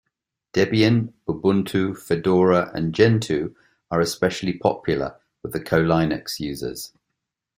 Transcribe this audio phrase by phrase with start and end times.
[0.53, 3.55] Debian, Ubuntu, Fedora and Gentoo
[3.91, 6.91] are especially popular with the coLinux users.